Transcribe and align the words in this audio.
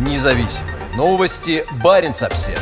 Независимые 0.00 0.76
новости. 0.96 1.62
Барин 1.84 2.12
обсерва 2.12 2.58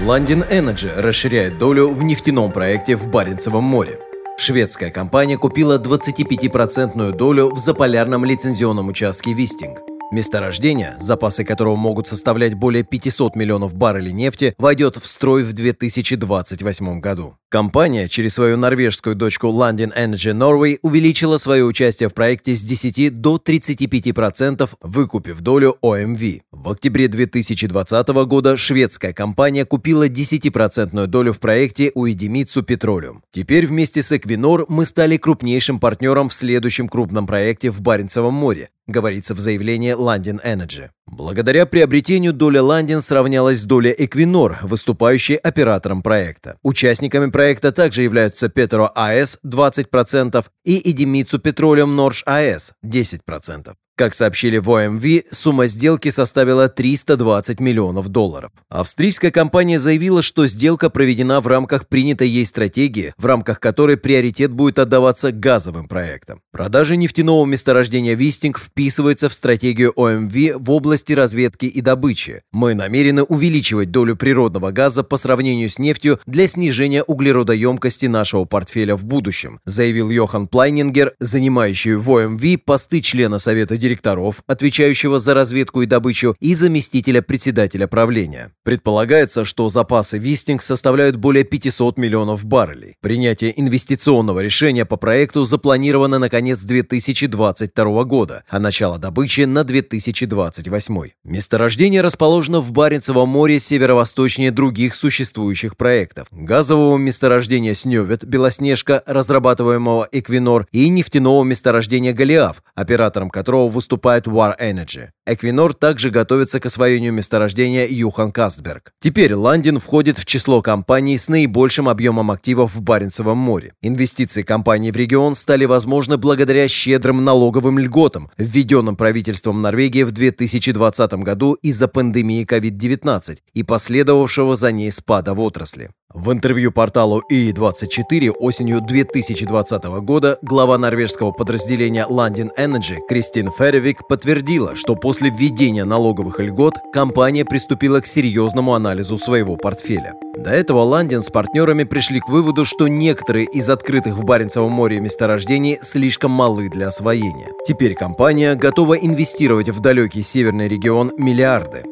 London 0.00 0.46
Energy 0.50 0.92
расширяет 1.00 1.56
долю 1.56 1.88
в 1.88 2.02
нефтяном 2.02 2.52
проекте 2.52 2.96
в 2.96 3.08
Баренцевом 3.08 3.64
море. 3.64 4.00
Шведская 4.38 4.90
компания 4.90 5.38
купила 5.38 5.78
25% 5.78 7.12
долю 7.12 7.54
в 7.54 7.58
заполярном 7.58 8.26
лицензионном 8.26 8.88
участке 8.88 9.32
Вистинг. 9.32 9.89
Месторождение, 10.12 10.96
запасы 10.98 11.44
которого 11.44 11.76
могут 11.76 12.08
составлять 12.08 12.54
более 12.54 12.82
500 12.82 13.36
миллионов 13.36 13.74
баррелей 13.74 14.12
нефти, 14.12 14.54
войдет 14.58 14.96
в 14.96 15.06
строй 15.06 15.44
в 15.44 15.52
2028 15.52 16.98
году. 16.98 17.36
Компания 17.48 18.08
через 18.08 18.34
свою 18.34 18.56
норвежскую 18.56 19.16
дочку 19.16 19.48
London 19.48 19.92
Energy 19.96 20.32
Norway 20.32 20.78
увеличила 20.82 21.38
свое 21.38 21.64
участие 21.64 22.08
в 22.08 22.14
проекте 22.14 22.54
с 22.54 22.62
10 22.62 23.20
до 23.20 23.40
35%, 23.44 24.68
выкупив 24.80 25.40
долю 25.40 25.76
OMV. 25.82 26.42
В 26.52 26.70
октябре 26.70 27.08
2020 27.08 28.08
года 28.08 28.56
шведская 28.56 29.12
компания 29.12 29.64
купила 29.64 30.08
10% 30.08 31.06
долю 31.06 31.32
в 31.32 31.40
проекте 31.40 31.90
у 31.94 32.08
Идемицу 32.08 32.62
Petroleum. 32.62 33.18
Теперь 33.32 33.66
вместе 33.66 34.02
с 34.02 34.12
Equinor 34.12 34.66
мы 34.68 34.86
стали 34.86 35.16
крупнейшим 35.16 35.80
партнером 35.80 36.28
в 36.28 36.34
следующем 36.34 36.88
крупном 36.88 37.26
проекте 37.26 37.70
в 37.70 37.80
Баренцевом 37.80 38.34
море, 38.34 38.70
говорится 38.90 39.34
в 39.34 39.40
заявлении 39.40 39.94
London 39.94 40.40
Energy. 40.44 40.90
Благодаря 41.06 41.66
приобретению 41.66 42.32
доля 42.32 42.62
Ландин 42.62 43.00
сравнялась 43.00 43.60
с 43.60 43.64
долей 43.64 43.94
Equinor, 43.98 44.58
выступающей 44.62 45.34
оператором 45.34 46.02
проекта. 46.02 46.56
Участниками 46.62 47.30
проекта 47.30 47.72
также 47.72 48.02
являются 48.02 48.48
Петро 48.48 48.90
АЭС 48.94 49.38
20% 49.44 50.44
и 50.64 50.90
Идемицу 50.90 51.38
Петролиум 51.38 51.96
Норш 51.96 52.22
АЭС 52.26 52.74
10%. 52.84 53.74
Как 54.00 54.14
сообщили 54.14 54.56
в 54.56 54.70
ОМВ, 54.70 55.04
сумма 55.30 55.66
сделки 55.66 56.08
составила 56.10 56.70
320 56.70 57.60
миллионов 57.60 58.08
долларов. 58.08 58.50
Австрийская 58.70 59.30
компания 59.30 59.78
заявила, 59.78 60.22
что 60.22 60.46
сделка 60.46 60.88
проведена 60.88 61.42
в 61.42 61.46
рамках 61.46 61.86
принятой 61.86 62.26
ей 62.26 62.46
стратегии, 62.46 63.12
в 63.18 63.26
рамках 63.26 63.60
которой 63.60 63.98
приоритет 63.98 64.52
будет 64.52 64.78
отдаваться 64.78 65.32
газовым 65.32 65.86
проектам. 65.86 66.40
Продажа 66.50 66.96
нефтяного 66.96 67.44
месторождения 67.44 68.14
Вистинг 68.14 68.58
вписывается 68.80 69.28
в 69.28 69.34
стратегию 69.34 69.92
ОМВ 69.94 70.32
в 70.56 70.70
области 70.70 71.12
разведки 71.12 71.66
и 71.66 71.82
добычи. 71.82 72.40
Мы 72.50 72.72
намерены 72.72 73.22
увеличивать 73.22 73.90
долю 73.90 74.16
природного 74.16 74.70
газа 74.70 75.02
по 75.02 75.18
сравнению 75.18 75.68
с 75.68 75.78
нефтью 75.78 76.18
для 76.24 76.48
снижения 76.48 77.02
углеродоемкости 77.02 78.06
нашего 78.06 78.46
портфеля 78.46 78.96
в 78.96 79.04
будущем, 79.04 79.60
заявил 79.66 80.08
Йохан 80.08 80.48
Плайнингер, 80.48 81.12
занимающий 81.20 81.96
в 81.96 82.10
ОМВ 82.10 82.42
посты 82.64 83.02
члена 83.02 83.38
Совета 83.38 83.76
директоров 83.76 84.42
отвечающего 84.46 85.18
за 85.18 85.34
разведку 85.34 85.82
и 85.82 85.86
добычу, 85.86 86.34
и 86.40 86.54
заместителя 86.54 87.20
председателя 87.20 87.86
правления. 87.86 88.52
Предполагается, 88.64 89.44
что 89.44 89.68
запасы 89.68 90.16
Вистинг 90.16 90.62
составляют 90.62 91.16
более 91.16 91.44
500 91.44 91.98
миллионов 91.98 92.46
баррелей. 92.46 92.94
Принятие 93.02 93.60
инвестиционного 93.60 94.40
решения 94.40 94.86
по 94.86 94.96
проекту 94.96 95.44
запланировано 95.44 96.18
на 96.18 96.30
конец 96.30 96.60
2022 96.62 98.04
года, 98.04 98.44
а 98.48 98.58
начало 98.70 98.98
добычи 98.98 99.40
на 99.40 99.64
2028. 99.64 101.10
Месторождение 101.24 102.02
расположено 102.02 102.60
в 102.60 102.70
Баренцевом 102.70 103.28
море 103.28 103.58
северо-восточнее 103.58 104.52
других 104.52 104.94
существующих 104.94 105.76
проектов. 105.76 106.28
Газового 106.30 106.96
месторождения 106.96 107.74
Снёвет, 107.74 108.24
Белоснежка, 108.24 109.02
разрабатываемого 109.06 110.08
Эквинор, 110.12 110.68
и 110.70 110.88
нефтяного 110.88 111.42
месторождения 111.42 112.12
Голиаф, 112.12 112.62
оператором 112.76 113.28
которого 113.28 113.68
выступает 113.68 114.28
War 114.28 114.54
Energy. 114.60 115.08
Эквинор 115.32 115.74
также 115.74 116.10
готовится 116.10 116.58
к 116.58 116.66
освоению 116.66 117.12
месторождения 117.12 117.86
Юхан 117.86 118.32
Кастберг. 118.32 118.92
Теперь 118.98 119.32
Ландин 119.34 119.78
входит 119.78 120.18
в 120.18 120.24
число 120.24 120.60
компаний 120.60 121.16
с 121.16 121.28
наибольшим 121.28 121.88
объемом 121.88 122.32
активов 122.32 122.74
в 122.74 122.82
Баренцевом 122.82 123.38
море. 123.38 123.72
Инвестиции 123.80 124.42
компании 124.42 124.90
в 124.90 124.96
регион 124.96 125.36
стали 125.36 125.66
возможны 125.66 126.16
благодаря 126.16 126.66
щедрым 126.66 127.24
налоговым 127.24 127.78
льготам, 127.78 128.28
введенным 128.38 128.96
правительством 128.96 129.62
Норвегии 129.62 130.02
в 130.02 130.10
2020 130.10 131.12
году 131.22 131.52
из-за 131.62 131.86
пандемии 131.86 132.44
COVID-19 132.44 133.38
и 133.54 133.62
последовавшего 133.62 134.56
за 134.56 134.72
ней 134.72 134.90
спада 134.90 135.34
в 135.34 135.40
отрасли. 135.40 135.90
В 136.12 136.32
интервью 136.32 136.72
порталу 136.72 137.22
ИИ-24 137.30 138.30
осенью 138.30 138.80
2020 138.80 139.84
года 140.02 140.38
глава 140.42 140.76
норвежского 140.76 141.30
подразделения 141.30 142.04
London 142.10 142.48
Energy 142.58 142.98
Кристин 143.08 143.48
Феревик 143.56 144.08
подтвердила, 144.08 144.74
что 144.74 144.96
после 144.96 145.30
введения 145.30 145.84
налоговых 145.84 146.40
льгот 146.40 146.74
компания 146.92 147.44
приступила 147.44 148.00
к 148.00 148.06
серьезному 148.06 148.74
анализу 148.74 149.18
своего 149.18 149.56
портфеля. 149.56 150.14
До 150.36 150.50
этого 150.50 150.80
Ландин 150.80 151.22
с 151.22 151.30
партнерами 151.30 151.84
пришли 151.84 152.18
к 152.18 152.28
выводу, 152.28 152.64
что 152.64 152.88
некоторые 152.88 153.46
из 153.46 153.70
открытых 153.70 154.16
в 154.16 154.24
Баренцевом 154.24 154.72
море 154.72 154.98
месторождений 154.98 155.78
слишком 155.80 156.32
малы 156.32 156.68
для 156.70 156.88
освоения. 156.88 157.50
Теперь 157.64 157.94
компания 157.94 158.56
готова 158.56 158.94
инвестировать 158.94 159.68
в 159.68 159.78
далекий 159.78 160.24
северный 160.24 160.66
регион 160.66 161.12
миллиарды. 161.16 161.84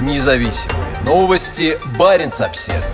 Независимые 0.00 0.83
новости. 1.04 1.78
Барин 1.98 2.32
обседный. 2.40 2.93